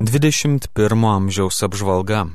21 0.00 1.16
amžiaus 1.16 1.62
apžvalga. 1.62 2.26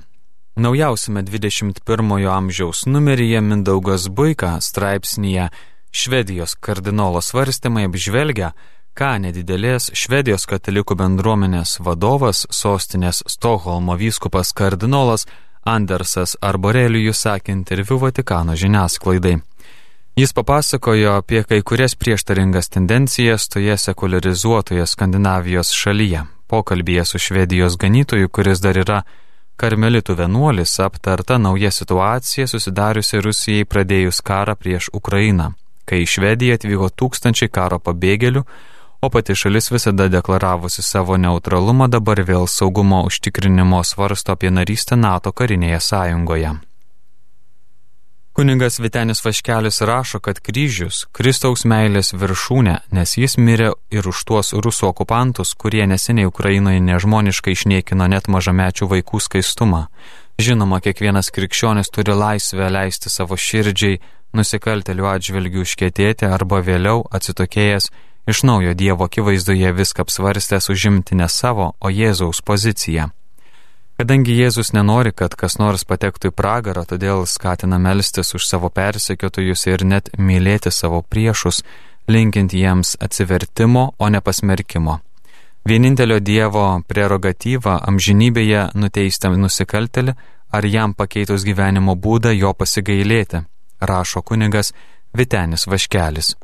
Naujausime 0.55 1.23
21 1.23 2.27
amžiaus 2.31 2.85
numeryje 2.85 3.41
Mindaugas 3.41 4.07
Buika 4.07 4.61
straipsnėje 4.61 5.49
Švedijos 5.91 6.55
kardinolo 6.55 7.19
svarstymai 7.21 7.83
apžvelgia, 7.89 8.53
ką 8.95 9.11
nedidelės 9.25 9.91
Švedijos 9.91 10.47
katalikų 10.47 10.95
bendruomenės 10.95 11.81
vadovas 11.83 12.45
sostinės 12.47 13.25
Stokholmo 13.27 13.99
vyskupas 13.99 14.55
kardinolas 14.55 15.27
Andersas 15.67 16.37
Arborelijus 16.41 17.27
sakė 17.27 17.51
interviu 17.51 17.99
Vatikano 17.99 18.55
žiniasklaidai. 18.55 19.35
Jis 20.15 20.31
papasakojo 20.31 21.19
apie 21.19 21.43
kai 21.43 21.59
kurias 21.61 21.99
prieštaringas 21.99 22.71
tendencijas 22.71 23.51
toje 23.51 23.77
sekularizuotoje 23.77 24.87
Skandinavijos 24.87 25.75
šalyje, 25.75 26.23
Pokalbėje 26.49 27.05
su 27.05 27.19
Švedijos 27.21 27.77
ganytoju, 27.77 28.29
kuris 28.33 28.61
dar 28.63 28.77
yra 28.81 29.03
karmelitų 29.59 30.15
vienuolis, 30.17 30.73
aptarta 30.81 31.37
nauja 31.37 31.69
situacija 31.71 32.47
susidariusi 32.49 33.21
Rusijai 33.21 33.67
pradėjus 33.69 34.23
karą 34.25 34.55
prieš 34.57 34.89
Ukrainą, 34.99 35.51
kai 35.85 36.01
į 36.05 36.09
Švediją 36.15 36.57
atvyko 36.57 36.89
tūkstančiai 37.01 37.51
karo 37.53 37.77
pabėgėlių, 37.83 38.43
o 39.01 39.09
pati 39.13 39.35
šalis 39.35 39.69
visada 39.71 40.09
deklaravusi 40.11 40.83
savo 40.83 41.19
neutralumą 41.21 41.87
dabar 41.91 42.23
vėl 42.31 42.47
saugumo 42.47 43.03
užtikrinimo 43.11 43.83
svarsto 43.83 44.33
apie 44.35 44.51
narystę 44.51 44.97
NATO 44.97 45.31
karinėje 45.31 45.79
sąjungoje. 45.91 46.55
Kuningas 48.39 48.79
Vitenis 48.79 49.25
Vaškelis 49.25 49.81
rašo, 49.81 50.19
kad 50.19 50.37
kryžius 50.39 51.01
Kristaus 51.11 51.65
meilės 51.67 52.13
viršūnė, 52.15 52.75
nes 52.95 53.17
jis 53.19 53.35
mirė 53.35 53.73
ir 53.91 54.07
už 54.07 54.21
tuos 54.29 54.53
rusų 54.55 54.85
okupantus, 54.93 55.51
kurie 55.59 55.83
neseniai 55.83 56.29
Ukrainoje 56.29 56.79
nežmoniškai 56.79 57.57
išniekino 57.57 58.07
net 58.07 58.31
mažamečių 58.31 58.87
vaikų 58.93 59.19
skaistumą. 59.27 59.81
Žinoma, 60.39 60.79
kiekvienas 60.79 61.33
krikščionis 61.35 61.91
turi 61.91 62.15
laisvę 62.15 62.71
leisti 62.71 63.11
savo 63.11 63.35
širdžiai 63.35 63.99
nusikaltelių 64.31 65.11
atžvilgių 65.17 65.67
užkėtėti 65.67 66.31
arba 66.31 66.63
vėliau 66.63 67.03
atsitokėjęs 67.11 67.91
iš 68.31 68.45
naujo 68.47 68.71
Dievo 68.71 69.11
akivaizdoje 69.11 69.75
viską 69.83 70.07
apsvarstęs 70.07 70.71
užimti 70.71 71.19
ne 71.19 71.27
savo, 71.27 71.73
o 71.75 71.91
Jėzaus 71.91 72.39
poziciją. 72.39 73.11
Kadangi 73.99 74.31
Jėzus 74.31 74.69
nenori, 74.71 75.11
kad 75.11 75.33
kas 75.35 75.57
nors 75.59 75.81
patektų 75.83 76.29
į 76.31 76.35
pragarą, 76.39 76.85
todėl 76.87 77.25
skatina 77.27 77.75
melstis 77.83 78.31
už 78.37 78.45
savo 78.47 78.69
persekiotojus 78.71 79.65
ir 79.67 79.83
net 79.83 80.07
mylėti 80.15 80.71
savo 80.71 81.01
priešus, 81.03 81.65
linkint 82.07 82.55
jiems 82.55 82.95
atsivertimo, 83.03 83.83
o 83.99 84.07
ne 84.07 84.23
pasmerkimo. 84.23 85.01
Vienintelio 85.67 86.21
Dievo 86.23 86.65
prerogatyva 86.87 87.81
amžinybėje 87.91 88.69
nuteistam 88.79 89.35
nusikaltelį 89.43 90.15
ar 90.55 90.65
jam 90.65 90.95
pakeitus 90.95 91.43
gyvenimo 91.43 91.99
būdą 91.99 92.31
jo 92.39 92.55
pasigailėti, 92.55 93.43
rašo 93.83 94.23
kunigas 94.23 94.71
Vitenis 95.11 95.67
Vaškelis. 95.67 96.37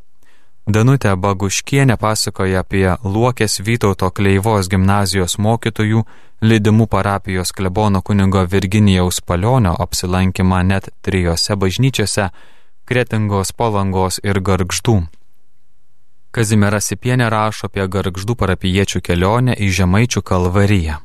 Danutė 0.66 1.12
Baguškienė 1.14 1.94
pasakoja 2.02 2.64
apie 2.64 2.88
Luokės 3.04 3.60
Vytauto 3.62 4.10
Kleivos 4.10 4.66
gimnazijos 4.66 5.38
mokytojų 5.38 6.02
lydimų 6.42 6.88
parapijos 6.90 7.54
klebono 7.54 8.02
kunigo 8.02 8.42
Virginijaus 8.50 9.22
Palionio 9.22 9.76
apsilankymą 9.78 10.64
net 10.66 10.90
trijose 11.06 11.56
bažnyčiose- 11.56 12.30
Kretingos, 12.90 13.52
Palangos 13.54 14.20
ir 14.24 14.42
Gargždų. 14.42 15.08
Kazimiera 16.32 16.82
Sipienė 16.82 17.30
rašo 17.30 17.70
apie 17.70 17.86
Gargždų 17.88 18.36
parapiečių 18.36 19.02
kelionę 19.02 19.54
į 19.54 19.70
Žemaičių 19.70 20.22
kalvariją. 20.22 20.98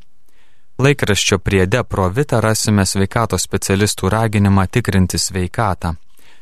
Laikraščio 0.78 1.38
priede 1.38 1.84
pro 1.84 2.08
vitą 2.08 2.40
rasime 2.40 2.86
sveikatos 2.86 3.42
specialistų 3.44 4.08
raginimą 4.08 4.66
tikrinti 4.66 5.18
sveikatą. 5.18 5.96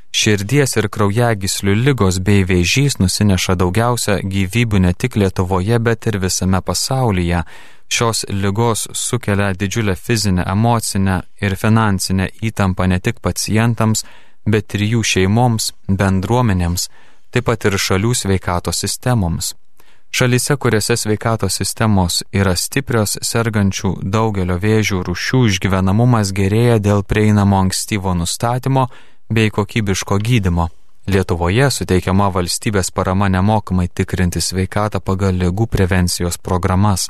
Širdies 0.09 0.73
ir 0.81 0.89
kraujagyslių 0.89 1.75
lygos 1.77 2.19
bei 2.25 2.45
vėžys 2.49 2.97
nusineša 2.99 3.59
daugiausia 3.61 4.19
gyvybių 4.25 4.81
ne 4.87 4.95
tik 4.95 5.19
Lietuvoje, 5.21 5.79
bet 5.79 6.09
ir 6.09 6.19
visame 6.23 6.63
pasaulyje. 6.65 7.43
Šios 7.89 8.25
lygos 8.29 8.89
sukelia 8.93 9.53
didžiulę 9.53 9.95
fizinę, 9.97 10.45
emocinę 10.49 11.23
ir 11.41 11.57
finansinę 11.57 12.29
įtampą 12.43 12.89
ne 12.89 12.99
tik 13.01 13.21
pacientams, 13.21 14.05
bet 14.47 14.75
ir 14.75 14.85
jų 14.93 15.05
šeimoms, 15.05 15.73
bendruomenėms, 15.89 16.89
taip 17.31 17.49
pat 17.49 17.65
ir 17.69 17.77
šalių 17.77 18.13
sveikatos 18.17 18.85
sistemoms. 18.85 19.55
Šalyse, 20.11 20.57
kuriuose 20.57 20.97
sveikatos 20.97 21.59
sistemos 21.61 22.23
yra 22.33 22.55
stiprios, 22.57 23.19
sergančių 23.21 23.91
daugelio 24.09 24.57
vėžių 24.57 25.03
rūšių 25.05 25.43
išgyvenamumas 25.51 26.33
gerėja 26.33 26.79
dėl 26.81 27.05
prieinamo 27.05 27.61
ankstyvo 27.61 28.15
nustatymo 28.17 28.87
bei 29.29 29.51
kokybiško 29.51 30.19
gydimo. 30.19 30.69
Lietuvoje 31.09 31.71
suteikiama 31.73 32.29
valstybės 32.33 32.91
parama 32.93 33.29
nemokamai 33.33 33.89
tikrinti 33.89 34.43
sveikatą 34.45 35.01
pagal 35.01 35.39
lygų 35.41 35.67
prevencijos 35.73 36.37
programas. 36.39 37.09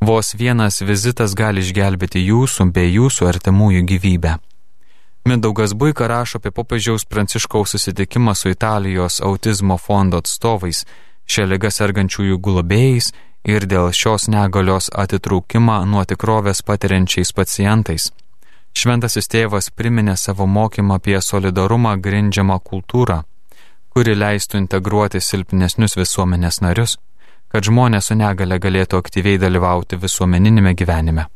Vos 0.00 0.34
vienas 0.34 0.80
vizitas 0.82 1.34
gali 1.34 1.62
išgelbėti 1.62 2.22
jūsų 2.22 2.70
bei 2.74 2.90
jūsų 2.94 3.28
artimųjų 3.30 3.82
gyvybę. 3.92 4.36
Mindaugas 5.28 5.74
Buika 5.74 6.06
rašo 6.06 6.38
apie 6.38 6.50
popiežiaus 6.50 7.04
pranciškaus 7.04 7.74
susitikimą 7.74 8.34
su 8.34 8.48
Italijos 8.48 9.20
autizmo 9.20 9.76
fondo 9.78 10.18
atstovais, 10.22 10.84
šią 11.26 11.44
ligą 11.50 11.70
sergančiųjų 11.70 12.38
globėjais 12.38 13.12
ir 13.44 13.66
dėl 13.70 13.90
šios 13.92 14.28
negalios 14.32 14.88
atitraukimą 14.94 15.82
nuo 15.90 16.04
tikrovės 16.08 16.62
patiriančiais 16.62 17.32
pacientais. 17.32 18.12
Šventasis 18.78 19.26
tėvas 19.26 19.72
priminė 19.74 20.12
savo 20.14 20.44
mokymą 20.46 21.00
apie 21.00 21.16
solidarumą 21.28 21.96
grindžiamą 22.04 22.60
kultūrą, 22.62 23.16
kuri 23.90 24.14
leistų 24.14 24.60
integruoti 24.60 25.18
silpnesnius 25.24 25.96
visuomenės 25.98 26.60
narius, 26.62 26.94
kad 27.50 27.66
žmonės 27.66 28.10
su 28.10 28.18
negale 28.20 28.60
galėtų 28.62 29.00
aktyviai 29.02 29.40
dalyvauti 29.42 29.98
visuomeninėme 29.98 30.76
gyvenime. 30.78 31.26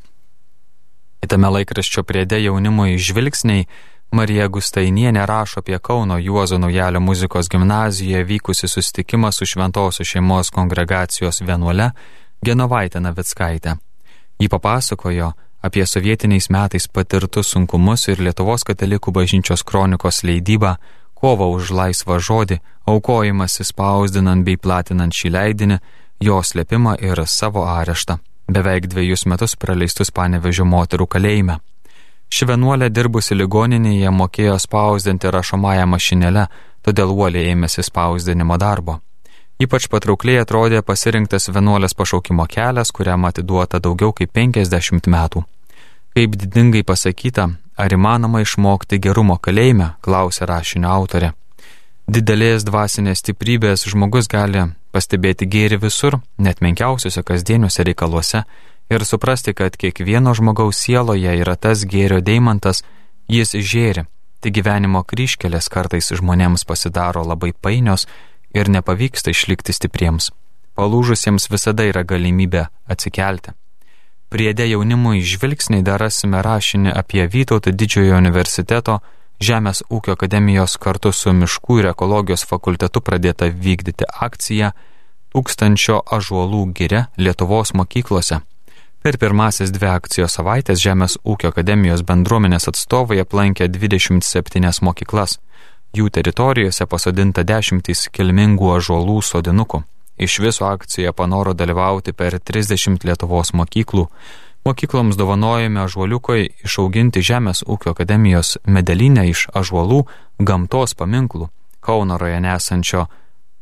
Kitame 1.22 1.50
laikraščio 1.56 2.06
priede 2.06 2.38
jaunimui 2.44 2.94
žvilgsniai 3.08 3.66
Marija 4.14 4.46
Gustainienė 4.46 5.26
rašo 5.26 5.64
apie 5.64 5.80
Kauno 5.82 6.20
Juozo 6.22 6.60
Naujalio 6.62 7.00
muzikos 7.02 7.50
gimnazijoje 7.50 8.26
vykusi 8.28 8.68
susitikimą 8.70 9.32
su 9.34 9.48
šventosios 9.50 10.14
šeimos 10.14 10.54
kongregacijos 10.54 11.42
vienuole 11.42 11.90
Genovaitė 12.46 13.02
Navickaitė. 13.02 13.80
Ji 14.38 14.50
papasakojo, 14.52 15.32
apie 15.62 15.86
sovietiniais 15.86 16.50
metais 16.50 16.88
patirtus 16.88 17.52
sunkumus 17.54 18.08
ir 18.08 18.20
Lietuvos 18.20 18.64
katalikų 18.66 19.14
bažnyčios 19.14 19.62
kronikos 19.64 20.22
leidybą, 20.26 20.76
kovą 21.14 21.48
už 21.56 21.70
laisvą 21.78 22.18
žodį, 22.18 22.58
aukojimąsi 22.86 23.64
spausdinant 23.64 24.44
bei 24.44 24.56
platinant 24.56 25.14
šį 25.14 25.28
leidinį, 25.36 25.78
jo 26.20 26.40
slėpimą 26.42 26.96
ir 27.02 27.22
savo 27.26 27.66
areštą, 27.66 28.18
beveik 28.50 28.88
dviejus 28.90 29.26
metus 29.30 29.54
praleistus 29.56 30.10
panevežio 30.10 30.66
moterų 30.66 31.06
kalėjime. 31.06 31.60
Ši 32.32 32.48
vienuolė 32.48 32.88
dirbusi 32.88 33.36
ligoninėje 33.36 34.10
mokėjo 34.10 34.58
spausdinti 34.58 35.30
rašomąją 35.30 35.86
mašinėlę, 35.94 36.46
todėl 36.82 37.12
uoliai 37.12 37.52
ėmėsi 37.52 37.84
spausdinimo 37.84 38.56
darbo. 38.58 38.98
Ypač 39.62 39.86
patraukliai 39.92 40.40
atrodė 40.42 40.80
pasirinktas 40.82 41.50
vienuolės 41.52 41.94
pašaukimo 41.94 42.48
kelias, 42.50 42.90
kuriam 42.90 43.28
atiduota 43.28 43.78
daugiau 43.84 44.14
kaip 44.16 44.32
50 44.34 45.06
metų. 45.12 45.42
Kaip 46.16 46.34
didingai 46.40 46.82
pasakyta, 46.88 47.44
ar 47.76 47.94
įmanoma 47.94 48.42
išmokti 48.42 48.98
gerumo 49.04 49.36
kalėjime, 49.38 49.92
klausė 50.02 50.48
rašinio 50.50 50.90
autorė. 50.90 51.30
Didelės 52.10 52.66
dvasinės 52.66 53.22
stiprybės 53.22 53.86
žmogus 53.92 54.26
gali 54.28 54.64
pastebėti 54.92 55.46
gėri 55.46 55.78
visur, 55.84 56.18
net 56.38 56.64
menkiausiuose 56.64 57.22
kasdieniuose 57.22 57.86
reikaluose 57.86 58.42
ir 58.90 59.06
suprasti, 59.06 59.54
kad 59.54 59.78
kiekvieno 59.78 60.34
žmogaus 60.34 60.82
sieloje 60.82 61.36
yra 61.38 61.54
tas 61.56 61.86
gėrio 61.86 62.18
deimantas, 62.20 62.82
jis 63.30 63.54
žėri, 63.54 64.08
tai 64.42 64.50
gyvenimo 64.50 65.04
kryškelės 65.06 65.70
kartais 65.70 66.10
žmonėms 66.18 66.66
pasidaro 66.66 67.22
labai 67.22 67.52
painios 67.54 68.08
ir 68.54 68.70
nepavyksta 68.72 69.32
išlikti 69.32 69.74
stipriems. 69.76 70.30
Palūžusiems 70.76 71.50
visada 71.52 71.84
yra 71.88 72.04
galimybė 72.04 72.66
atsikelti. 72.88 73.52
Priede 74.32 74.64
jaunimui 74.64 75.20
žvilgsniai 75.28 75.84
dar 75.84 76.00
rasime 76.00 76.40
rašinį 76.40 76.94
apie 76.96 77.26
Vytauto 77.28 77.72
didžiojo 77.72 78.16
universiteto 78.16 79.00
Žemės 79.42 79.82
ūkio 79.90 80.14
akademijos 80.14 80.76
kartu 80.78 81.10
su 81.12 81.32
Miškų 81.34 81.80
ir 81.80 81.88
ekologijos 81.90 82.44
fakultetu 82.46 83.02
pradėta 83.02 83.48
vykdyti 83.50 84.06
akciją 84.06 84.70
Tūkstančio 85.34 85.98
ažuolų 86.16 86.62
gire 86.78 87.06
Lietuvos 87.16 87.72
mokyklose. 87.74 88.38
Per 89.02 89.18
pirmasis 89.18 89.72
dvi 89.74 89.88
akcijos 89.90 90.36
savaitės 90.38 90.78
Žemės 90.78 91.16
ūkio 91.26 91.50
akademijos 91.50 92.04
bendruomenės 92.06 92.68
atstovai 92.70 93.18
aplankė 93.24 93.66
27 93.66 94.84
mokyklas. 94.86 95.40
Jų 95.92 96.08
teritorijose 96.08 96.86
pasodinta 96.88 97.42
dešimtys 97.44 98.06
kilmingų 98.16 98.70
ažuolų 98.78 99.18
sodinukų. 99.28 99.82
Iš 100.16 100.38
viso 100.40 100.64
akcijoje 100.68 101.12
panoro 101.12 101.52
dalyvauti 101.52 102.14
per 102.16 102.38
30 102.40 103.04
Lietuvos 103.04 103.52
mokyklų. 103.52 104.06
Mokykloms 104.64 105.18
dovanojame 105.18 105.82
ažuoliukai 105.82 106.42
išauginti 106.64 107.20
Žemės 107.20 107.64
ūkio 107.66 107.92
akademijos 107.92 108.56
medelinę 108.64 109.26
iš 109.28 109.48
ažuolų 109.52 110.04
gamtos 110.38 110.94
paminklų 110.94 111.48
Kauno 111.82 112.16
rajone 112.18 112.54
esančio 112.54 113.08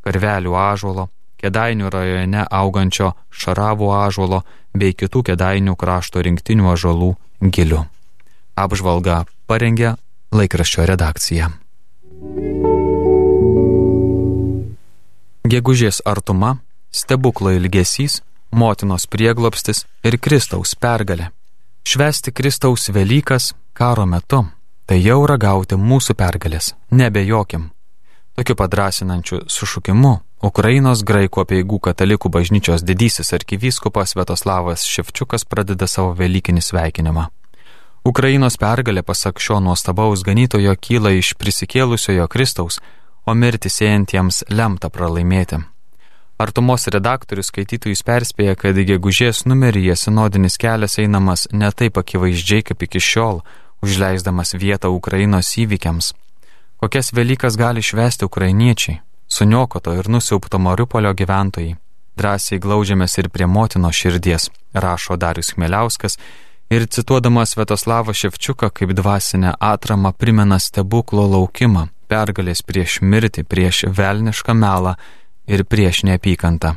Karvelių 0.05 0.55
ažuolo, 0.57 1.09
Kedainių 1.41 1.89
rajone 1.91 2.45
augančio 2.47 3.15
Šaravų 3.33 3.89
ažuolo 3.97 4.43
bei 4.77 4.93
kitų 4.93 5.23
Kedainių 5.31 5.75
krašto 5.81 6.21
rinktinių 6.27 6.69
ažuolų 6.75 7.11
gilių. 7.41 7.81
Apžvalga 8.61 9.25
parengė 9.49 9.97
laikraščio 10.37 10.87
redakcija. 10.93 11.51
Gegužės 15.51 16.03
artuma, 16.07 16.59
stebuklo 16.93 17.51
ilgesys, 17.57 18.21
motinos 18.53 19.07
prieglopstis 19.11 19.87
ir 20.05 20.19
Kristaus 20.23 20.77
pergalė. 20.77 21.31
Švesti 21.83 22.31
Kristaus 22.33 22.91
Velykas 22.93 23.55
karo 23.73 24.07
metu- 24.07 24.45
tai 24.87 25.01
jau 25.03 25.27
ragauti 25.27 25.75
mūsų 25.75 26.15
pergalės, 26.15 26.75
nebejokim. 26.91 27.71
Tokiu 28.37 28.55
padrasinančiu 28.55 29.41
sušukimu 29.49 30.21
Ukrainos 30.43 31.03
graikų 31.03 31.43
apieigų 31.45 31.81
katalikų 31.81 32.31
bažnyčios 32.33 32.81
didysis 32.81 33.33
arkivyskupas 33.33 34.15
Svetoslavas 34.15 34.85
Ševčiukas 34.85 35.45
pradeda 35.45 35.87
savo 35.87 36.15
Velykinį 36.15 36.63
sveikinimą. 36.65 37.29
Ukrainos 38.05 38.57
pergalė 38.57 39.03
pasak 39.05 39.41
šio 39.45 39.59
nuostabaus 39.61 40.23
ganytojo 40.25 40.73
kyla 40.81 41.11
iš 41.19 41.35
prisikėlusiojo 41.37 42.29
Kristaus, 42.33 42.81
o 43.29 43.35
mirti 43.35 43.69
siejantiems 43.69 44.45
lemta 44.49 44.89
pralaimėti. 44.89 45.61
Artumos 46.41 46.89
redaktorius 46.89 47.51
skaitytojus 47.53 48.01
perspėja, 48.01 48.57
kad 48.57 48.81
gegužės 48.89 49.45
numeryje 49.45 49.99
sinodinis 50.01 50.57
kelias 50.57 50.97
einamas 51.03 51.45
ne 51.53 51.69
taip 51.77 52.01
akivaizdžiai 52.01 52.65
kaip 52.71 52.89
iki 52.89 53.05
šiol, 53.05 53.43
užleisdamas 53.85 54.57
vietą 54.57 54.89
Ukrainos 54.89 55.53
įvykiams. 55.61 56.15
Kokias 56.81 57.13
Velykas 57.13 57.61
gali 57.61 57.85
švesti 57.85 58.25
ukrainiečiai, 58.25 59.03
suniokoto 59.29 59.93
ir 59.93 60.09
nusiaupto 60.09 60.57
Mariupolio 60.57 61.13
gyventojai. 61.13 61.77
Drąsiai 62.17 62.59
glaudžiamės 62.65 63.19
ir 63.21 63.29
prie 63.29 63.45
motino 63.47 63.93
širdies, 63.93 64.49
rašo 64.73 65.21
Darius 65.21 65.53
Chmeliauskas, 65.53 66.17
ir 66.71 66.87
cituodamas 66.87 67.51
Svetoslavą 67.51 68.13
Ševčiuką 68.13 68.71
kaip 68.71 68.93
dvasinę 68.93 69.55
atramą 69.61 70.13
primena 70.13 70.59
stebuklo 70.59 71.27
laukimą, 71.27 71.89
pergalės 72.09 72.63
prieš 72.63 73.01
mirtį, 73.03 73.45
prieš 73.45 73.85
velnišką 73.99 74.55
melą 74.55 74.95
ir 75.47 75.65
prieš 75.65 76.05
neapykantą. 76.07 76.77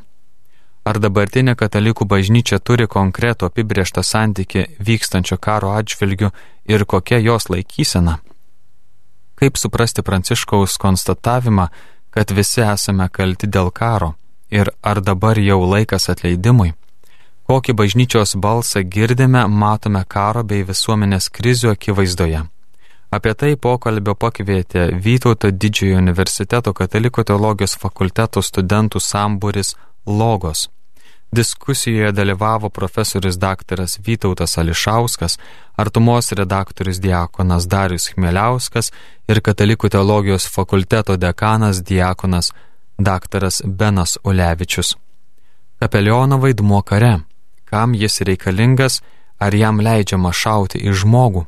Ar 0.83 0.99
dabartinė 0.99 1.55
katalikų 1.55 2.05
bažnyčia 2.11 2.59
turi 2.59 2.89
konkretų 2.91 3.47
apibrieštą 3.47 4.03
santyki 4.03 4.65
vykstančio 4.79 5.37
karo 5.37 5.71
atžvilgiu 5.77 6.33
ir 6.67 6.85
kokia 6.85 7.21
jos 7.23 7.47
laikysena? 7.49 8.17
Kaip 9.39 9.57
suprasti 9.57 10.01
Pranciškaus 10.01 10.77
konstatavimą, 10.77 11.67
kad 12.09 12.31
visi 12.31 12.61
esame 12.61 13.07
kalti 13.09 13.47
dėl 13.47 13.71
karo 13.71 14.15
ir 14.51 14.73
ar 14.81 15.01
dabar 15.01 15.39
jau 15.39 15.61
laikas 15.63 16.09
atleidimui? 16.09 16.73
Kokį 17.43 17.73
bažnyčios 17.75 18.37
balsą 18.39 18.81
girdime, 18.87 19.41
matome 19.47 20.05
karo 20.07 20.45
bei 20.47 20.63
visuomenės 20.63 21.27
krizių 21.27 21.73
akivaizdoje. 21.73 22.45
Apie 23.13 23.33
tai 23.35 23.55
pokalbio 23.59 24.15
pakvietė 24.15 24.85
Vytauto 25.05 25.51
didžiojo 25.51 25.97
universiteto 25.99 26.71
katalikų 26.73 27.25
teologijos 27.27 27.75
fakulteto 27.81 28.41
studentų 28.41 29.01
samburis 29.03 29.75
Logos. 30.07 30.69
Diskusijoje 31.35 32.13
dalyvavo 32.15 32.69
profesorius 32.69 33.37
daktaras 33.37 33.97
Vytautas 34.07 34.57
Ališauskas, 34.57 35.37
artumos 35.77 36.31
redaktorius 36.31 37.01
diakonas 37.03 37.67
Darius 37.67 38.07
Chmeliauskas 38.13 38.91
ir 39.27 39.41
katalikų 39.41 39.91
teologijos 39.91 40.47
fakulteto 40.47 41.17
dekanas 41.17 41.83
diakonas 41.83 42.53
daktaras 42.97 43.61
Benas 43.65 44.17
Ulevičius. 44.23 44.95
Kapeliono 45.79 46.39
vaidmuo 46.39 46.81
kare 46.81 47.13
kam 47.73 47.95
jis 47.97 48.21
reikalingas, 48.29 49.01
ar 49.41 49.55
jam 49.57 49.79
leidžiama 49.81 50.29
šauti 50.41 50.77
į 50.85 50.93
žmogų. 51.01 51.41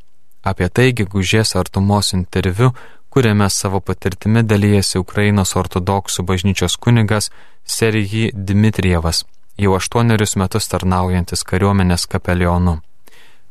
Apie 0.50 0.68
tai 0.74 0.88
gegužės 0.98 1.54
artumos 1.62 2.14
interviu, 2.18 2.72
kuriame 3.14 3.46
savo 3.54 3.80
patirtimi 3.90 4.42
dalyjasi 4.52 4.98
Ukrainos 5.04 5.54
ortodoksų 5.62 6.26
bažnyčios 6.32 6.80
kunigas 6.82 7.30
Seriji 7.76 8.32
Dmitrievas, 8.34 9.22
jau 9.62 9.78
aštuonerius 9.78 10.34
metus 10.42 10.66
tarnaujantis 10.74 11.46
kariuomenės 11.52 12.08
kapelionu. 12.10 12.80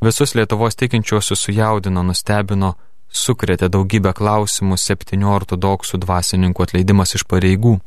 Visus 0.02 0.34
Lietuvos 0.34 0.74
tikinčiuosius 0.82 1.46
sujaudino, 1.46 2.02
nustebino, 2.02 2.74
sukrėtė 3.22 3.70
daugybę 3.70 4.16
klausimų 4.18 4.82
septynių 4.82 5.30
ortodoksų 5.38 6.02
dvasininkų 6.02 6.66
atleidimas 6.66 7.14
iš 7.14 7.24
pareigų. 7.30 7.78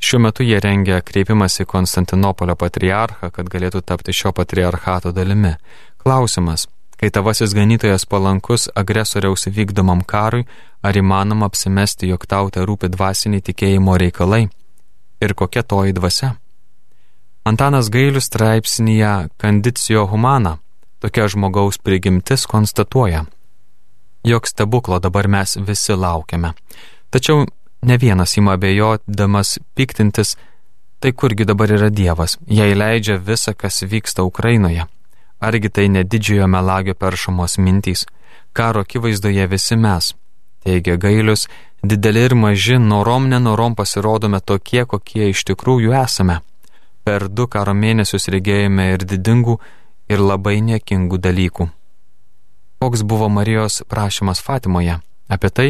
Šiuo 0.00 0.20
metu 0.20 0.42
jie 0.42 0.60
rengia 0.60 1.00
kreipimąsi 1.00 1.66
Konstantinopolio 1.68 2.56
patriarchą, 2.56 3.28
kad 3.30 3.48
galėtų 3.52 3.82
tapti 3.84 4.14
šio 4.16 4.32
patriarchato 4.32 5.12
dalimi. 5.12 5.52
Klausimas, 6.00 6.64
kai 6.96 7.10
tavasis 7.12 7.52
ganytojas 7.52 8.06
palankus 8.08 8.70
agresoriaus 8.74 9.44
vykdomam 9.52 10.00
karui, 10.00 10.46
ar 10.82 10.96
įmanoma 10.96 11.50
apsimesti, 11.50 12.08
jog 12.08 12.24
tau 12.24 12.48
te 12.48 12.64
rūpi 12.64 12.88
dvasiniai 12.88 13.44
tikėjimo 13.44 13.98
reikalai? 14.00 14.46
Ir 15.20 15.36
kokia 15.36 15.62
toji 15.62 15.92
dvasia? 15.92 16.32
Antanas 17.44 17.92
Gailius 17.92 18.30
straipsnėje 18.32 19.28
Kandicijo 19.36 20.06
humana, 20.08 20.56
tokia 21.00 21.28
žmogaus 21.28 21.76
prigimtis 21.76 22.46
konstatuoja, 22.48 23.26
jog 24.24 24.48
stebuklo 24.48 24.96
dabar 25.00 25.28
mes 25.28 25.58
visi 25.60 25.92
laukiame. 25.92 26.54
Tačiau 27.12 27.44
Ne 27.82 27.96
vienas 27.96 28.36
ima 28.36 28.52
abejodamas 28.52 29.58
piktintis, 29.74 30.36
tai 31.00 31.12
kurgi 31.12 31.44
dabar 31.44 31.72
yra 31.72 31.88
Dievas, 31.88 32.36
jei 32.46 32.74
leidžia 32.76 33.16
visą, 33.16 33.54
kas 33.56 33.82
vyksta 33.82 34.22
Ukrainoje. 34.22 34.84
Argi 35.40 35.70
tai 35.70 35.88
ne 35.88 36.04
didžiojo 36.04 36.46
melagio 36.46 36.94
peršamos 36.94 37.56
mintys, 37.58 38.04
karo 38.52 38.80
akivaizdoje 38.84 39.46
visi 39.46 39.76
mes, 39.76 40.12
teigia 40.64 40.96
gailius, 40.96 41.48
dideli 41.82 42.24
ir 42.28 42.34
maži, 42.34 42.76
norom 42.78 43.28
nenorom 43.28 43.74
pasirodome 43.74 44.40
tokie, 44.40 44.84
kokie 44.84 45.30
iš 45.30 45.44
tikrųjų 45.48 45.96
esame. 46.04 46.40
Per 47.04 47.28
du 47.28 47.46
karo 47.48 47.72
mėnesius 47.72 48.28
regėjome 48.28 48.90
ir 48.92 49.06
didingų, 49.08 49.56
ir 50.12 50.20
labai 50.20 50.58
niekingų 50.60 51.16
dalykų. 51.16 51.70
Koks 52.80 53.04
buvo 53.04 53.28
Marijos 53.28 53.82
prašymas 53.88 54.40
Fatimoje? 54.44 54.98
Apie 55.28 55.50
tai, 55.50 55.68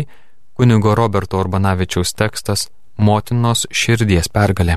kunigo 0.61 0.95
Roberto 0.95 1.39
Urbanavičiaus 1.41 2.11
tekstas 2.13 2.67
Motinos 2.97 3.63
širdies 3.73 4.27
pergalė. 4.29 4.75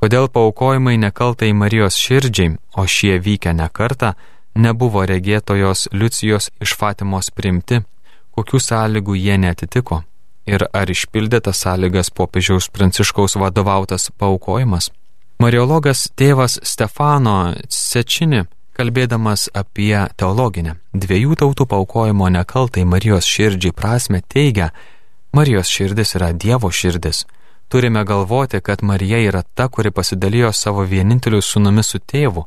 Kodėl 0.00 0.30
paukojimai 0.32 0.94
nekaltai 1.02 1.50
Marijos 1.52 1.98
širdžiai, 2.00 2.54
o 2.80 2.86
šie 2.88 3.18
vykę 3.20 3.52
ne 3.52 3.66
kartą, 3.68 4.14
nebuvo 4.56 5.02
regėtojos 5.10 5.90
Liucijos 5.92 6.48
iš 6.64 6.72
Fatimos 6.80 7.28
primti, 7.28 7.82
kokių 8.32 8.60
sąlygų 8.68 9.18
jie 9.18 9.36
netitiko 9.42 9.98
ir 10.48 10.64
ar 10.72 10.94
išpildė 10.94 11.42
tas 11.44 11.60
sąlygas 11.66 12.08
popiežiaus 12.16 12.70
pranciškaus 12.72 13.36
vadovautas 13.42 14.08
paukojimas. 14.16 14.88
Mariologas 15.44 16.06
tėvas 16.16 16.56
Stefano 16.64 17.52
Sečini, 17.68 18.46
kalbėdamas 18.80 19.50
apie 19.52 20.06
teologinę 20.16 20.78
dviejų 20.96 21.36
tautų 21.44 21.68
paukojimo 21.68 22.32
nekaltai 22.32 22.88
Marijos 22.88 23.28
širdžiai 23.28 23.76
prasme, 23.76 24.24
teigia, 24.24 24.72
Marijos 25.32 25.66
širdis 25.66 26.14
yra 26.14 26.32
Dievo 26.32 26.70
širdis. 26.70 27.26
Turime 27.68 28.04
galvoti, 28.04 28.60
kad 28.60 28.82
Marija 28.82 29.18
yra 29.18 29.42
ta, 29.42 29.68
kuri 29.68 29.90
pasidalijo 29.90 30.52
savo 30.52 30.82
vieninteliu 30.82 31.40
sūnumi 31.40 31.82
su 31.82 31.98
tėvu. 31.98 32.44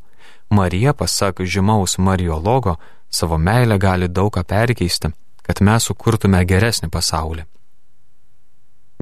Marija, 0.50 0.92
pasak 0.92 1.40
žymaus 1.40 1.98
Mariologo, 1.98 2.76
savo 3.10 3.38
meilę 3.38 3.78
gali 3.78 4.08
daug 4.08 4.30
ką 4.36 4.44
perkeisti, 4.44 5.10
kad 5.42 5.60
mes 5.60 5.88
sukurtume 5.88 6.44
geresnį 6.44 6.90
pasaulį. 6.90 7.42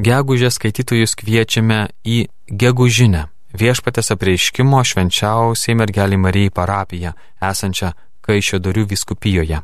Gegužę 0.00 0.50
skaitytojus 0.50 1.14
kviečiame 1.14 1.84
į 2.04 2.24
gegužinę 2.48 3.26
viešpatės 3.52 4.10
apreiškimo 4.16 4.80
švenčiausiai 4.80 5.76
mergelį 5.76 6.18
Marijai 6.24 6.50
parapiją, 6.50 7.12
esančią 7.52 7.92
Kaišėdorių 8.24 8.88
viskupijoje. 8.88 9.60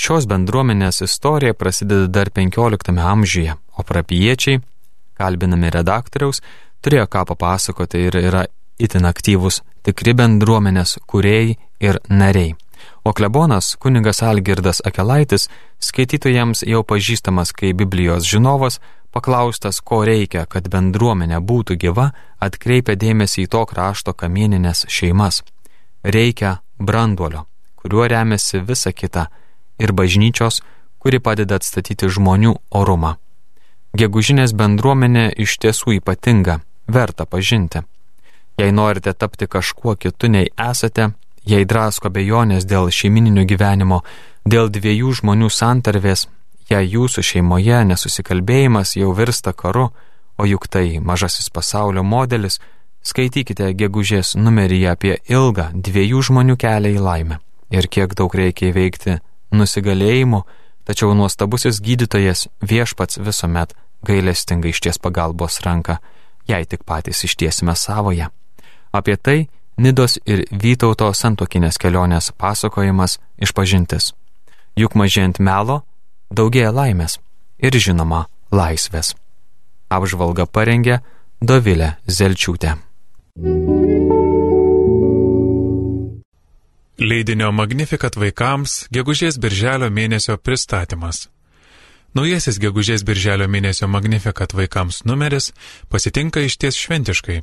Šios 0.00 0.24
bendruomenės 0.30 1.02
istorija 1.04 1.52
prasideda 1.60 2.06
dar 2.08 2.30
XV 2.32 2.94
amžiuje, 3.04 3.56
o 3.76 3.82
prapiečiai, 3.84 4.62
kalbinami 5.20 5.68
redaktoriaus, 5.74 6.40
turėjo 6.80 7.04
ką 7.12 7.26
papasakoti 7.28 8.00
ir 8.06 8.16
yra 8.22 8.46
itin 8.80 9.04
aktyvus, 9.10 9.60
tikri 9.84 10.14
bendruomenės 10.16 10.96
kuriejai 11.10 11.58
ir 11.84 12.00
nariai. 12.08 12.54
O 13.04 13.12
klebonas 13.12 13.74
kuningas 13.82 14.22
Algirdas 14.24 14.80
Akelaitis, 14.88 15.50
skaitytojams 15.84 16.64
jau 16.64 16.80
pažįstamas 16.80 17.52
kaip 17.52 17.76
Biblijos 17.82 18.24
žinovas, 18.24 18.80
paklaustas, 19.12 19.82
ko 19.84 20.00
reikia, 20.08 20.46
kad 20.48 20.72
bendruomenė 20.72 21.44
būtų 21.44 21.76
gyva, 21.84 22.08
atkreipia 22.40 22.96
dėmesį 22.96 23.44
į 23.44 23.52
to 23.52 23.66
krašto 23.68 24.16
kamieninės 24.16 24.86
šeimas. 24.88 25.44
Reikia 26.04 26.56
branduolio 26.78 27.44
kuriuo 27.80 28.08
remiasi 28.08 28.60
visa 28.60 28.92
kita, 28.92 29.26
ir 29.80 29.92
bažnyčios, 29.92 30.60
kuri 31.00 31.20
padeda 31.20 31.56
atstatyti 31.60 32.08
žmonių 32.12 32.54
orumą. 32.76 33.16
Gegužinės 33.96 34.52
bendruomenė 34.54 35.30
iš 35.44 35.56
tiesų 35.62 35.96
ypatinga, 35.98 36.60
verta 36.86 37.26
pažinti. 37.26 37.82
Jei 38.60 38.72
norite 38.76 39.12
tapti 39.12 39.48
kažkuo 39.48 39.96
kitu 39.96 40.28
nei 40.28 40.50
esate, 40.70 41.10
jei 41.48 41.64
drasko 41.64 42.10
bejonės 42.12 42.68
dėl 42.68 42.92
šeimininio 42.92 43.46
gyvenimo, 43.48 44.02
dėl 44.44 44.68
dviejų 44.70 45.16
žmonių 45.22 45.48
santarvės, 45.50 46.28
jei 46.70 46.92
jūsų 46.94 47.24
šeimoje 47.24 47.80
nesusikalbėjimas 47.90 48.94
jau 49.00 49.14
virsta 49.16 49.56
karu, 49.56 49.88
o 50.38 50.46
juk 50.46 50.68
tai 50.68 51.00
mažasis 51.00 51.50
pasaulio 51.50 52.04
modelis, 52.04 52.60
skaitykite 53.02 53.72
gegužės 53.74 54.36
numeryje 54.36 54.90
apie 54.92 55.14
ilgą 55.28 55.70
dviejų 55.74 56.26
žmonių 56.28 56.60
kelią 56.60 56.98
į 56.98 57.06
laimę 57.08 57.40
ir 57.70 57.86
kiek 57.86 58.14
daug 58.18 58.34
reikia 58.34 58.70
įveikti 58.70 59.18
nusigalėjimu, 59.52 60.42
tačiau 60.88 61.14
nuostabusis 61.14 61.80
gydytojas 61.84 62.48
viešpats 62.62 63.20
visuomet 63.20 63.74
gailestingai 64.06 64.72
išties 64.74 64.98
pagalbos 64.98 65.60
ranką, 65.64 65.98
jei 66.48 66.66
tik 66.66 66.84
patys 66.88 67.24
ištiesime 67.28 67.76
savoje. 67.76 68.28
Apie 68.92 69.16
tai 69.16 69.48
Nidos 69.80 70.18
ir 70.28 70.42
Vytauto 70.52 71.06
santokinės 71.16 71.78
kelionės 71.80 72.34
pasakojimas 72.36 73.16
išpažintis. 73.40 74.10
Juk 74.76 74.92
mažėjant 74.98 75.40
melo, 75.40 75.80
daugėja 76.28 76.74
laimės 76.74 77.16
ir 77.64 77.72
žinoma 77.72 78.26
laisvės. 78.52 79.14
Apžvalga 79.88 80.44
parengė 80.46 81.00
Dovilė 81.40 81.94
Zelčiūtė. 82.04 82.76
Leidinio 87.00 87.48
Magnificat 87.48 88.12
vaikams 88.20 88.72
gegužės 88.92 89.38
birželio 89.40 89.86
mėnesio 89.88 90.34
pristatymas. 90.36 91.30
Naujasis 92.12 92.58
gegužės 92.60 93.06
birželio 93.08 93.46
mėnesio 93.48 93.88
Magnificat 93.88 94.52
vaikams 94.52 94.98
numeris 95.08 95.48
pasitinka 95.88 96.44
išties 96.44 96.76
šventiškai. 96.76 97.38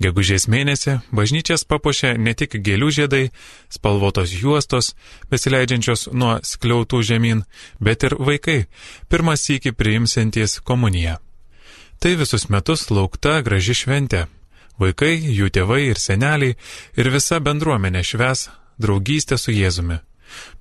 Gegužės 0.00 0.48
mėnesį 0.48 0.96
bažnyčias 1.12 1.66
papuošė 1.68 2.14
ne 2.16 2.32
tik 2.32 2.56
gėlių 2.56 2.90
žiedai, 2.98 3.22
spalvotos 3.68 4.32
juostos, 4.32 4.94
besileidžiančios 5.28 6.08
nuo 6.16 6.38
skliautų 6.40 7.04
žemyn, 7.04 7.44
bet 7.78 8.08
ir 8.08 8.16
vaikai, 8.16 8.62
pirmas 9.12 9.44
sįki 9.44 9.76
priimsintys 9.76 10.62
komuniją. 10.64 11.18
Tai 12.00 12.16
visus 12.16 12.48
metus 12.48 12.88
laukta 12.88 13.42
graži 13.44 13.76
šventė. 13.76 14.24
Vaikai, 14.80 15.18
jų 15.20 15.52
tėvai 15.52 15.90
ir 15.90 16.00
seneliai 16.00 16.56
ir 16.96 17.12
visa 17.12 17.44
bendruomenė 17.44 18.00
šves 18.00 18.48
draugystę 18.78 19.38
su 19.38 19.54
Jėzumi. 19.54 19.98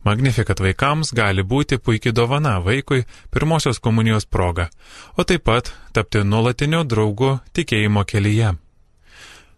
Magnifikat 0.06 0.60
vaikams 0.62 1.12
gali 1.18 1.44
būti 1.44 1.80
puikiai 1.82 2.14
dovana 2.14 2.60
vaikui 2.62 3.06
pirmosios 3.34 3.80
komunijos 3.80 4.26
proga, 4.26 4.70
o 5.18 5.24
taip 5.24 5.44
pat 5.50 5.74
tapti 5.94 6.22
nuolatiniu 6.24 6.84
draugu 6.84 7.40
tikėjimo 7.54 8.06
kelyje. 8.06 8.54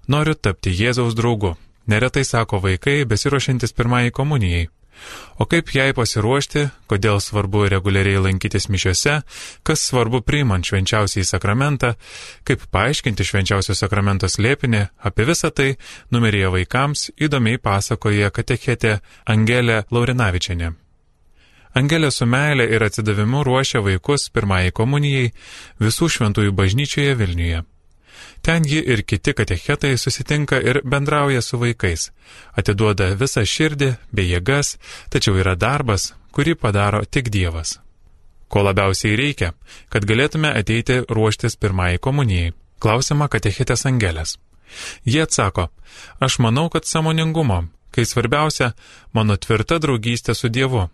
Noriu 0.08 0.36
tapti 0.36 0.72
Jėzaus 0.72 1.18
draugu, 1.20 1.58
neretai 1.88 2.24
sako 2.24 2.62
vaikai 2.64 3.04
besiruošiantis 3.06 3.76
pirmąjį 3.76 4.16
komunijai. 4.16 4.68
O 5.38 5.46
kaip 5.46 5.70
jai 5.76 5.92
pasiruošti, 5.94 6.64
kodėl 6.90 7.20
svarbu 7.22 7.68
reguliariai 7.70 8.24
lankytis 8.26 8.70
mišiuose, 8.74 9.20
kas 9.68 9.86
svarbu 9.90 10.24
priimant 10.26 10.66
švenčiausiai 10.66 11.28
sakramentą, 11.28 11.94
kaip 12.48 12.66
paaiškinti 12.74 13.28
švenčiausios 13.28 13.84
sakramentos 13.84 14.40
lėpinį, 14.42 14.88
apie 15.06 15.30
visą 15.30 15.54
tai 15.54 15.70
numeryje 16.12 16.52
vaikams 16.58 17.08
įdomiai 17.22 17.62
pasakoja 17.62 18.34
katechetė 18.34 18.98
Angelė 19.30 19.84
Laurinavičianė. 19.94 20.74
Angelė 21.78 22.10
su 22.12 22.26
meilė 22.26 22.66
ir 22.74 22.82
atsidavimu 22.88 23.44
ruošia 23.46 23.84
vaikus 23.86 24.32
pirmąjį 24.34 24.74
komunijai 24.74 25.34
visų 25.84 26.10
šventųjų 26.16 26.56
bažnyčioje 26.58 27.18
Vilniuje. 27.20 27.66
Ten 28.42 28.64
ji 28.64 28.80
ir 28.80 29.04
kiti 29.04 29.34
katechetai 29.34 29.98
susitinka 29.98 30.60
ir 30.60 30.82
bendrauja 30.84 31.42
su 31.42 31.60
vaikais, 31.60 32.12
atiduoda 32.56 33.12
visą 33.20 33.44
širdį 33.44 33.90
bei 34.12 34.30
jėgas, 34.32 34.78
tačiau 35.10 35.36
yra 35.42 35.56
darbas, 35.56 36.14
kurį 36.32 36.56
padaro 36.56 37.04
tik 37.06 37.30
Dievas. 37.34 37.80
Ko 38.48 38.64
labiausiai 38.64 39.16
reikia, 39.20 39.52
kad 39.90 40.06
galėtume 40.08 40.52
ateiti 40.56 41.02
ruoštis 41.10 41.58
pirmajai 41.60 42.00
komunijai? 42.00 42.54
Klausima 42.80 43.28
katechetės 43.28 43.86
Angelės. 43.90 44.38
Jie 45.04 45.24
atsako, 45.24 45.68
aš 46.20 46.40
manau, 46.40 46.70
kad 46.70 46.86
samoningumo, 46.86 47.64
kai 47.92 48.06
svarbiausia 48.06 48.74
mano 49.14 49.38
tvirta 49.38 49.80
draugystė 49.84 50.36
su 50.36 50.50
Dievu. 50.50 50.88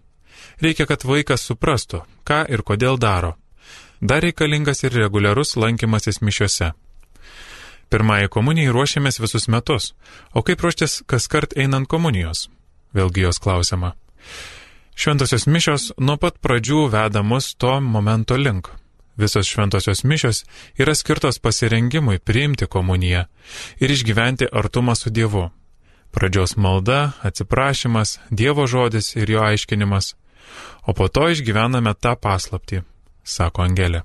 Reikia, 0.64 0.86
kad 0.88 1.04
vaikas 1.04 1.44
suprastų, 1.50 2.04
ką 2.28 2.44
ir 2.50 2.64
kodėl 2.64 2.98
daro. 2.98 3.36
Dar 4.02 4.24
reikalingas 4.24 4.84
ir 4.84 4.96
reguliarus 4.96 5.56
lankymasis 5.56 6.22
mišiuose. 6.22 6.74
Pirmąjį 7.94 8.30
komunijai 8.34 8.72
ruošiamės 8.74 9.20
visus 9.22 9.44
metus, 9.54 9.92
o 10.34 10.42
kaip 10.42 10.64
ruoštis 10.66 11.04
kas 11.06 11.28
kart 11.30 11.52
einant 11.54 11.86
komunijos? 11.86 12.48
Vėlgi 12.98 13.22
jos 13.22 13.38
klausima. 13.38 13.92
Šventosios 14.98 15.46
mišios 15.46 15.92
nuo 16.02 16.16
pat 16.18 16.40
pradžių 16.42 16.88
veda 16.94 17.22
mus 17.22 17.52
to 17.54 17.76
momento 17.82 18.38
link. 18.38 18.72
Visos 19.18 19.46
šventosios 19.46 20.02
mišios 20.10 20.42
yra 20.82 20.96
skirtos 20.98 21.38
pasirengimui 21.38 22.18
priimti 22.18 22.66
komuniją 22.66 23.28
ir 23.78 23.94
išgyventi 23.94 24.48
artumą 24.50 24.96
su 24.98 25.14
Dievu. 25.14 25.52
Pradžios 26.14 26.56
malda, 26.58 27.12
atsiprašymas, 27.22 28.18
Dievo 28.30 28.66
žodis 28.66 29.14
ir 29.16 29.30
jo 29.30 29.46
aiškinimas, 29.46 30.16
o 30.90 30.98
po 30.98 31.10
to 31.14 31.30
išgyvename 31.30 31.94
tą 31.94 32.16
paslaptį, 32.18 32.82
sako 33.22 33.70
Angelė. 33.70 34.02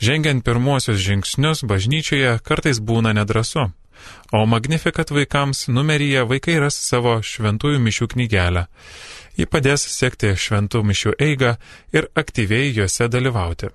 Žengiant 0.00 0.40
pirmuosius 0.44 0.96
žingsnius 0.96 1.60
bažnyčioje 1.68 2.38
kartais 2.40 2.78
būna 2.80 3.12
nedrasu, 3.12 3.66
o 4.32 4.46
Magnificat 4.46 5.10
vaikams 5.12 5.66
numeryje 5.68 6.22
vaikai 6.24 6.54
ras 6.62 6.78
savo 6.80 7.18
šventųjų 7.20 7.82
mišių 7.84 8.08
knygelę. 8.14 8.62
Ji 9.36 9.44
padės 9.44 9.84
sekti 9.92 10.32
šventų 10.36 10.80
mišių 10.88 11.12
eigą 11.20 11.52
ir 11.92 12.08
aktyviai 12.16 12.72
juose 12.72 13.10
dalyvauti. 13.12 13.68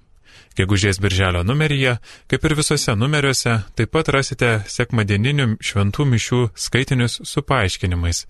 Gegužės 0.57 0.97
birželio 1.03 1.43
numeryje, 1.43 1.97
kaip 2.31 2.45
ir 2.47 2.55
visose 2.57 2.95
numeriuose, 2.95 3.59
taip 3.75 3.91
pat 3.93 4.09
rasite 4.15 4.51
sekmadieninių 4.71 5.59
šventų 5.61 6.07
mišių 6.15 6.41
skaitinius 6.55 7.19
su 7.27 7.43
paaiškinimais, 7.45 8.23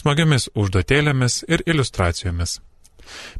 smagiamis 0.00 0.48
užduotėlėmis 0.54 1.42
ir 1.50 1.66
iliustracijomis. 1.66 2.60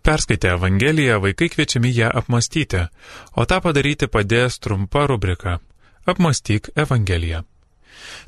Perskaitę 0.03 0.53
Evangeliją 0.57 1.21
vaikai 1.21 1.49
kviečiami 1.53 1.93
ją 1.95 2.09
apmastyti, 2.21 2.87
o 3.33 3.47
tą 3.47 3.61
padaryti 3.61 4.09
padės 4.09 4.59
trumpa 4.59 5.07
rubrika- 5.07 5.59
Apmastyk 6.11 6.71
Evangeliją. 6.77 7.43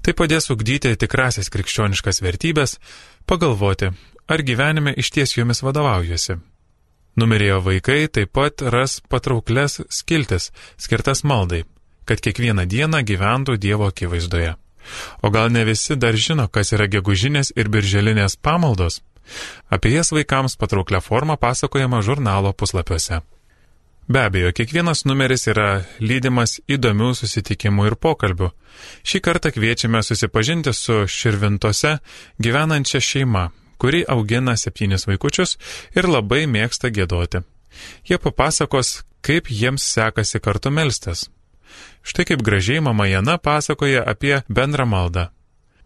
Tai 0.02 0.12
padės 0.12 0.50
ugdyti 0.50 0.97
tikrasias 0.97 1.49
krikščioniškas 1.49 2.20
vertybės, 2.23 2.78
pagalvoti, 3.26 3.90
ar 4.28 4.42
gyvenime 4.42 4.94
iš 4.97 5.11
ties 5.11 5.37
jomis 5.37 5.62
vadovaujuosi. 5.62 6.38
Numerėjo 7.18 7.59
vaikai 7.66 8.09
taip 8.09 8.32
pat 8.32 8.62
ras 8.62 9.00
patrauklias 9.11 9.80
skiltis 9.90 10.50
skirtas 10.78 11.25
maldai, 11.25 11.64
kad 12.04 12.20
kiekvieną 12.23 12.66
dieną 12.70 13.02
gyventų 13.06 13.56
Dievo 13.59 13.88
akivaizdoje. 13.90 14.54
O 15.23 15.30
gal 15.30 15.50
ne 15.52 15.64
visi 15.64 15.97
dar 15.97 16.16
žino, 16.16 16.49
kas 16.49 16.73
yra 16.73 16.87
gegužinės 16.88 17.52
ir 17.56 17.68
birželinės 17.68 18.38
pamaldos? 18.40 19.00
Apie 19.70 19.94
jas 19.94 20.12
vaikams 20.12 20.56
patrauklią 20.60 21.00
formą 21.00 21.36
pasakojama 21.36 22.02
žurnalo 22.02 22.52
puslapiuose. 22.52 23.20
Be 24.10 24.24
abejo, 24.26 24.50
kiekvienas 24.50 25.04
numeris 25.06 25.46
yra 25.46 25.84
lydimas 26.02 26.56
įdomių 26.66 27.12
susitikimų 27.14 27.84
ir 27.92 27.94
pokalbių. 27.94 28.48
Šį 29.06 29.20
kartą 29.22 29.52
kviečiame 29.54 30.02
susipažinti 30.02 30.72
su 30.74 31.04
širvintose 31.06 31.92
gyvenančia 32.42 32.98
šeima, 32.98 33.50
kuri 33.78 34.02
augina 34.08 34.56
septynis 34.58 35.06
vaikučius 35.06 35.54
ir 35.94 36.10
labai 36.10 36.48
mėgsta 36.50 36.90
gėdoti. 36.90 37.44
Jie 38.08 38.18
papasakos, 38.18 39.04
kaip 39.22 39.46
jiems 39.46 39.86
sekasi 39.86 40.42
kartu 40.42 40.74
melstis. 40.74 41.28
Štai 42.02 42.26
kaip 42.32 42.42
gražiai 42.42 42.82
mama 42.82 43.06
Jana 43.06 43.38
pasakoja 43.38 44.02
apie 44.10 44.40
bendrą 44.48 44.90
maldą. 44.90 45.30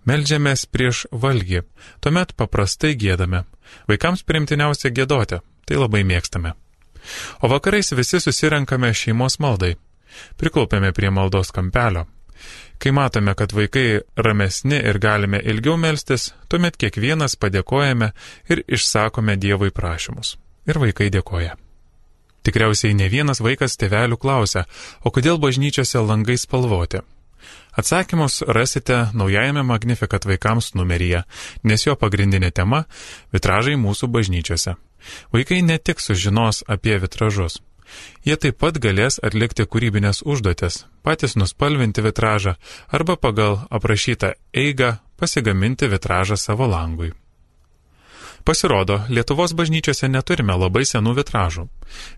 Meldžiamės 0.05 0.67
prieš 0.69 1.07
valgį, 1.11 1.63
tuomet 2.05 2.35
paprastai 2.37 2.93
gėdame. 3.01 3.45
Vaikams 3.89 4.25
primtiniausia 4.29 4.93
gėdoti, 4.93 5.41
tai 5.65 5.81
labai 5.81 6.05
mėgstame. 6.05 6.53
O 7.41 7.49
vakarais 7.49 7.93
visi 7.97 8.21
susirenkame 8.21 8.93
šeimos 8.93 9.39
maldai. 9.41 9.75
Priklaupėme 10.41 10.93
prie 10.93 11.11
maldos 11.11 11.51
kampelio. 11.53 12.07
Kai 12.79 12.93
matome, 12.93 13.35
kad 13.35 13.53
vaikai 13.57 14.03
ramesni 14.17 14.77
ir 14.77 14.99
galime 14.99 15.41
ilgiau 15.41 15.77
melstis, 15.81 16.33
tuomet 16.49 16.77
kiekvienas 16.77 17.39
padėkojame 17.41 18.11
ir 18.51 18.65
išsakome 18.69 19.37
Dievui 19.41 19.73
prašymus. 19.73 20.37
Ir 20.69 20.81
vaikai 20.83 21.09
dėkoja. 21.13 21.57
Tikriausiai 22.45 22.93
ne 22.93 23.09
vienas 23.09 23.41
vaikas 23.41 23.79
tevelių 23.81 24.19
klausia, 24.21 24.67
o 25.01 25.13
kodėl 25.15 25.41
bažnyčiose 25.41 26.03
langai 26.05 26.37
spalvoti. 26.37 27.01
Atsakymus 27.77 28.43
rasite 28.47 29.09
naujajame 29.13 29.63
Magnificat 29.63 30.25
vaikams 30.25 30.75
numeryje, 30.75 31.25
nes 31.63 31.87
jo 31.87 31.97
pagrindinė 31.99 32.53
tema- 32.55 32.85
vitražai 33.35 33.75
mūsų 33.75 34.09
bažnyčiose. 34.09 34.77
Vaikai 35.33 35.63
ne 35.63 35.79
tik 35.79 36.01
sužinos 36.01 36.63
apie 36.69 36.99
vitražus. 36.99 37.61
Jie 38.25 38.37
taip 38.37 38.59
pat 38.59 38.79
galės 38.81 39.19
atlikti 39.23 39.67
kūrybinės 39.67 40.23
užduotis, 40.25 40.85
patys 41.03 41.37
nuspalvinti 41.37 42.03
vitražą 42.03 42.57
arba 42.89 43.17
pagal 43.17 43.67
aprašytą 43.71 44.33
eigą 44.55 44.99
pasigaminti 45.17 45.87
vitražą 45.87 46.37
savo 46.37 46.67
langui. 46.67 47.13
Pasirodo, 48.45 49.01
Lietuvos 49.09 49.55
bažnyčiose 49.57 50.09
neturime 50.13 50.53
labai 50.53 50.83
senų 50.85 51.15
vitražų. 51.17 51.63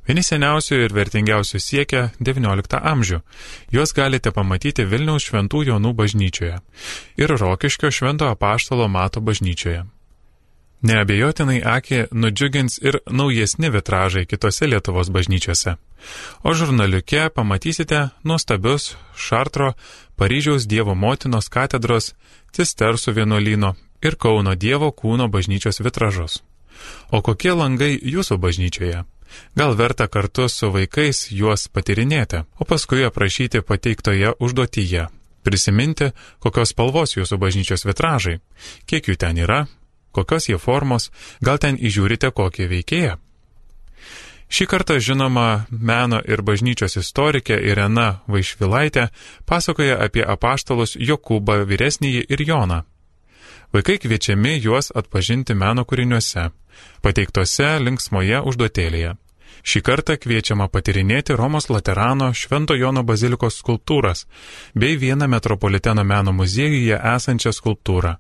Vieni 0.09 0.25
seniausių 0.26 0.80
ir 0.83 0.95
vertingiausių 0.97 1.61
siekia 1.62 2.00
XIX 2.18 2.80
amžių. 2.83 3.21
Juos 3.71 3.95
galite 3.95 4.33
pamatyti 4.35 4.88
Vilniaus 4.90 5.28
Šventų 5.28 5.62
Jonų 5.68 5.92
bažnyčioje 5.95 6.59
ir 7.23 7.37
Rokiškio 7.42 7.92
Švento 7.95 8.26
apaštalo 8.26 8.88
Mato 8.88 9.23
bažnyčioje. 9.23 9.85
Neabejotinai 10.83 11.61
akį 11.62 12.02
nudžiugins 12.11 12.80
ir 12.83 12.99
naujesni 13.06 13.71
vitražai 13.71 14.26
kitose 14.26 14.66
Lietuvos 14.66 15.14
bažnyčiose. 15.14 15.78
O 16.42 16.59
žurnaliuke 16.59 17.30
pamatysite 17.30 18.09
nuostabius 18.26 18.97
Šartro, 19.14 19.73
Paryžiaus 20.18 20.66
Dievo 20.66 20.95
motinos 20.95 21.49
katedros, 21.49 22.14
Cistersų 22.56 23.14
vienuolyno 23.14 23.76
ir 24.03 24.17
Kauno 24.17 24.55
Dievo 24.55 24.91
kūno 24.93 25.29
bažnyčios 25.33 25.81
vitražus. 25.81 26.43
O 27.11 27.23
kokie 27.23 27.53
langai 27.57 27.95
jūsų 27.97 28.38
bažnyčioje? 28.38 29.05
Gal 29.57 29.75
verta 29.76 30.07
kartu 30.09 30.49
su 30.49 30.71
vaikais 30.71 31.26
juos 31.33 31.69
patirinėti, 31.69 32.45
o 32.61 32.65
paskui 32.65 33.05
aprašyti 33.07 33.62
pateiktoje 33.62 34.37
užduotyje. 34.41 35.09
Prisiminti, 35.47 36.11
kokios 36.43 36.73
spalvos 36.75 37.17
jūsų 37.17 37.38
bažnyčios 37.38 37.87
vitražai, 37.87 38.41
kiek 38.87 39.07
jų 39.07 39.17
ten 39.17 39.38
yra, 39.38 39.67
kokios 40.11 40.49
jie 40.49 40.59
formos, 40.59 41.11
gal 41.41 41.61
ten 41.62 41.79
įžiūrite 41.79 42.33
kokį 42.35 42.67
veikėją. 42.73 43.15
Šį 44.47 44.67
kartą 44.71 44.99
žinoma 45.03 45.67
meno 45.71 46.21
ir 46.23 46.43
bažnyčios 46.47 46.95
istorikė 47.00 47.57
Irena 47.67 48.23
Vaišvilaitė 48.31 49.09
pasakoja 49.47 49.99
apie 50.05 50.23
apaštalus 50.23 50.95
Jokūbą 50.95 51.65
vyresnįjį 51.67 52.26
ir 52.31 52.45
Joną. 52.47 52.85
Vaikai 53.75 53.99
kviečiami 53.99 54.56
juos 54.62 54.92
atpažinti 54.94 55.54
meno 55.54 55.85
kūriniuose, 55.85 56.50
pateiktose 57.02 57.70
linksmoje 57.82 58.42
užduotėlėje. 58.46 59.16
Šį 59.66 59.80
kartą 59.82 60.14
kviečiama 60.23 60.68
patirinėti 60.70 61.35
Romos 61.35 61.66
Laterano 61.73 62.28
Švento 62.35 62.76
Jono 62.78 63.02
bazilikos 63.02 63.56
skulptūras 63.62 64.26
bei 64.75 64.99
vieną 65.00 65.26
metropoliteno 65.32 66.04
meno 66.04 66.32
muziejuje 66.32 67.00
esančią 67.14 67.52
skulptūrą. 67.56 68.16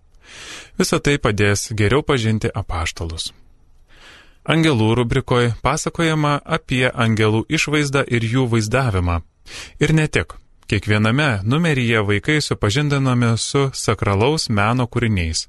Visą 0.78 0.98
tai 0.98 1.18
padės 1.22 1.68
geriau 1.78 2.02
pažinti 2.02 2.50
apaštalus. 2.62 3.30
Angelų 4.46 4.94
rubrikoje 5.00 5.54
pasakojama 5.62 6.40
apie 6.58 6.84
angelų 6.90 7.44
išvaizdą 7.58 8.04
ir 8.06 8.26
jų 8.26 8.48
vaizdavimą. 8.50 9.20
Ir 9.82 9.94
ne 9.94 10.06
tik. 10.10 10.34
Kiekviename 10.66 11.40
numeryje 11.44 12.00
vaikai 12.02 12.40
supažindinami 12.40 13.38
su 13.38 13.70
sakralaus 13.72 14.48
meno 14.48 14.88
kūriniais. 14.90 15.44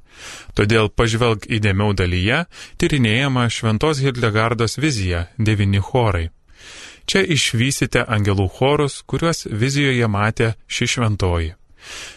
Todėl 0.54 0.92
pažvelg 0.94 1.48
įdėmiau 1.50 1.96
dalyje 1.98 2.44
tyrinėjama 2.78 3.48
Šventos 3.50 3.98
Hildegardos 4.04 4.78
vizija- 4.78 5.26
devyni 5.48 5.82
chorai. 5.82 6.30
Čia 7.06 7.24
išvysite 7.24 8.06
angelų 8.06 8.50
chorus, 8.50 9.02
kuriuos 9.10 9.48
vizijoje 9.50 10.08
matė 10.08 10.54
ši 10.68 10.86
šventoji. 10.86 11.56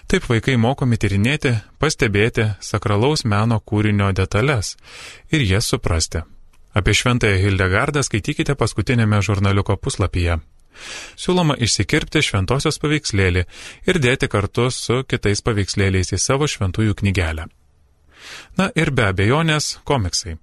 Taip 0.06 0.26
vaikai 0.28 0.56
mokomi 0.58 0.96
tyrinėti, 0.96 1.54
pastebėti 1.78 2.50
sakralaus 2.60 3.24
meno 3.24 3.60
kūrinio 3.60 4.12
detalės 4.12 4.76
ir 5.32 5.40
jas 5.40 5.64
suprasti. 5.72 6.20
Apie 6.74 6.92
šventąją 6.94 7.36
Hildegardą 7.42 8.02
skaitykite 8.02 8.54
paskutinėme 8.54 9.22
žurnaliuko 9.22 9.76
puslapyje. 9.76 10.40
Siūloma 11.20 11.56
išsikirpti 11.60 12.22
šventosios 12.24 12.80
paveikslėlį 12.82 13.46
ir 13.90 14.02
dėti 14.02 14.28
kartu 14.32 14.68
su 14.74 15.02
kitais 15.08 15.42
paveikslėliais 15.46 16.14
į 16.14 16.20
savo 16.20 16.48
šventųjų 16.50 16.98
knygelę. 17.02 17.48
Na 18.58 18.70
ir 18.76 18.92
be 18.94 19.08
abejonės 19.10 19.78
komiksai. 19.88 20.36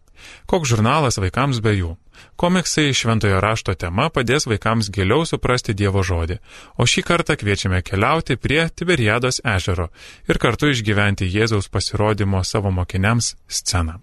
Koks 0.50 0.72
žurnalas 0.74 1.20
vaikams 1.22 1.62
be 1.62 1.76
jų? 1.78 1.96
Komiksai 2.42 2.94
šventojo 2.94 3.42
rašto 3.42 3.76
tema 3.78 4.08
padės 4.14 4.48
vaikams 4.50 4.90
giliau 4.94 5.26
suprasti 5.30 5.76
Dievo 5.78 6.02
žodį, 6.06 6.40
o 6.82 6.90
šį 6.90 7.06
kartą 7.06 7.38
kviečiame 7.38 7.84
keliauti 7.86 8.38
prie 8.42 8.64
Tiberiados 8.70 9.42
ežero 9.46 9.92
ir 10.30 10.42
kartu 10.42 10.74
išgyventi 10.74 11.30
Jėzaus 11.30 11.70
pasirodymo 11.70 12.44
savo 12.44 12.74
mokiniams 12.74 13.36
sceną. 13.48 14.02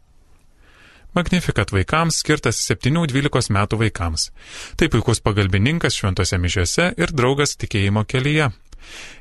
Magnificat 1.14 1.70
vaikams 1.70 2.18
skirtas 2.22 2.56
7-12 2.70 3.50
metų 3.54 3.74
vaikams. 3.84 4.22
Tai 4.76 4.86
puikus 4.90 5.18
pagalbininkas 5.22 5.94
šventose 6.00 6.36
mišiuose 6.42 6.84
ir 6.98 7.08
draugas 7.14 7.54
tikėjimo 7.60 8.02
kelyje. 8.10 8.46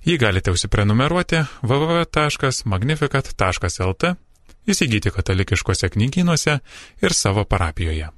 Jį 0.07 0.15
galite 0.19 0.51
užsiprenumeruoti 0.51 1.39
www.magnificat.lt, 1.61 4.03
įsigyti 4.67 5.11
katalikiškose 5.13 5.89
knygynuose 5.93 6.59
ir 7.03 7.13
savo 7.13 7.45
parapijoje. 7.45 8.09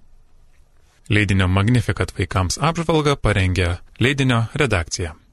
Leidinio 1.09 1.47
Magnificat 1.51 2.13
vaikams 2.17 2.57
apžvalgą 2.57 3.15
parengė 3.21 3.77
leidinio 4.01 4.45
redakcija. 4.57 5.24